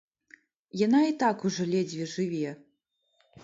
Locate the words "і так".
1.11-1.47